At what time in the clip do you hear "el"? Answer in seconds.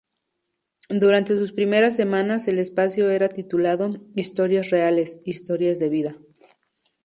2.47-2.57